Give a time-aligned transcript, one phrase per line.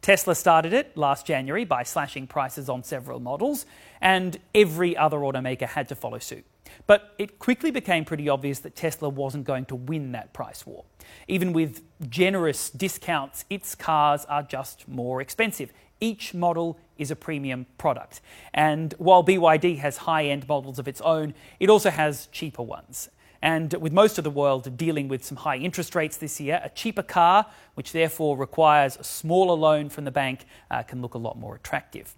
[0.02, 3.68] Tesla started it last January by slashing prices on several models,
[4.02, 6.46] and every other automaker had to follow suit.
[6.88, 10.86] But it quickly became pretty obvious that Tesla wasn't going to win that price war.
[11.28, 15.72] Even with generous discounts, its cars are just more expensive.
[16.00, 18.20] Each model is a premium product.
[18.54, 23.10] And while BYD has high end models of its own, it also has cheaper ones.
[23.42, 26.70] And with most of the world dealing with some high interest rates this year, a
[26.70, 31.20] cheaper car, which therefore requires a smaller loan from the bank, uh, can look a
[31.20, 32.16] lot more attractive.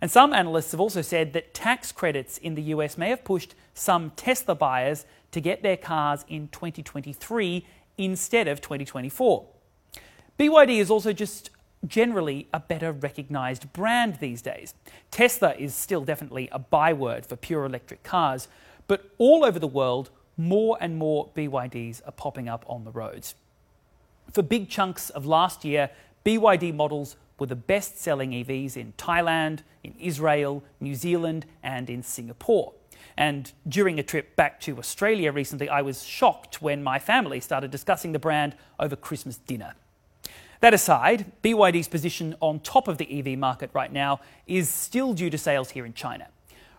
[0.00, 3.54] And some analysts have also said that tax credits in the US may have pushed
[3.74, 7.66] some Tesla buyers to get their cars in 2023
[7.98, 9.46] instead of 2024.
[10.38, 11.50] BYD is also just
[11.86, 14.74] generally a better recognized brand these days.
[15.10, 18.48] Tesla is still definitely a byword for pure electric cars,
[18.86, 23.34] but all over the world, more and more BYDs are popping up on the roads.
[24.32, 25.90] For big chunks of last year,
[26.24, 32.02] BYD models were the best selling EVs in Thailand, in Israel, New Zealand, and in
[32.02, 32.72] Singapore.
[33.16, 37.70] And during a trip back to Australia recently, I was shocked when my family started
[37.70, 39.74] discussing the brand over Christmas dinner.
[40.60, 45.30] That aside, BYD's position on top of the EV market right now is still due
[45.30, 46.28] to sales here in China.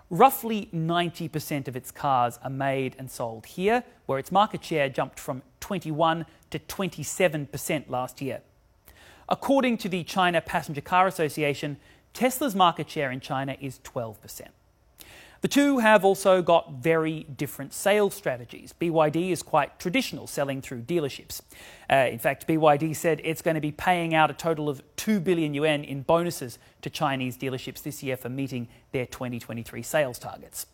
[0.09, 5.19] Roughly 90% of its cars are made and sold here, where its market share jumped
[5.19, 8.41] from 21 to 27% last year.
[9.27, 11.77] According to the China Passenger Car Association,
[12.13, 14.41] Tesla's market share in China is 12%.
[15.45, 18.73] The two have also got very different sales strategies.
[18.81, 21.41] BYD is quite traditional, selling through dealerships.
[21.87, 25.19] Uh, in fact, BYD said it's going to be paying out a total of 2
[25.19, 30.65] billion yuan in bonuses to Chinese dealerships this year for meeting their 2023 sales targets.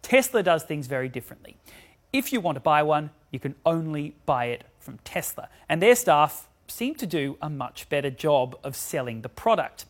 [0.00, 1.58] Tesla does things very differently.
[2.10, 5.94] If you want to buy one, you can only buy it from Tesla, and their
[5.94, 9.84] staff seem to do a much better job of selling the product.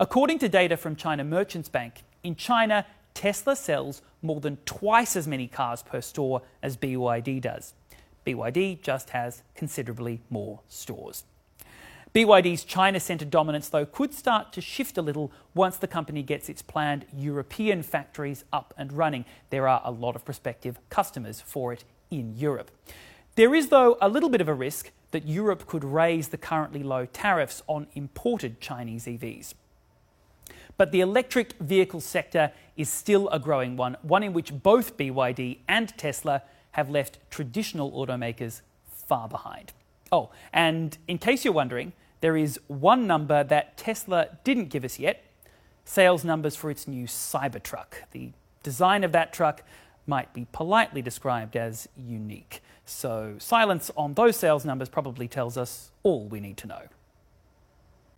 [0.00, 2.84] According to data from China Merchants Bank, in China,
[3.18, 7.74] Tesla sells more than twice as many cars per store as BYD does.
[8.24, 11.24] BYD just has considerably more stores.
[12.14, 16.48] BYD's China centred dominance, though, could start to shift a little once the company gets
[16.48, 19.24] its planned European factories up and running.
[19.50, 22.70] There are a lot of prospective customers for it in Europe.
[23.34, 26.84] There is, though, a little bit of a risk that Europe could raise the currently
[26.84, 29.54] low tariffs on imported Chinese EVs.
[30.78, 35.58] But the electric vehicle sector is still a growing one, one in which both BYD
[35.68, 39.72] and Tesla have left traditional automakers far behind.
[40.12, 44.98] Oh, and in case you're wondering, there is one number that Tesla didn't give us
[44.98, 45.24] yet
[45.84, 48.04] sales numbers for its new Cybertruck.
[48.12, 48.30] The
[48.62, 49.62] design of that truck
[50.06, 52.62] might be politely described as unique.
[52.84, 56.82] So, silence on those sales numbers probably tells us all we need to know.